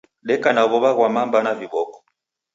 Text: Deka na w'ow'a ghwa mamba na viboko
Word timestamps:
Deka 0.27 0.49
na 0.53 0.63
w'ow'a 0.69 0.91
ghwa 0.95 1.07
mamba 1.15 1.39
na 1.45 1.51
viboko 1.59 1.97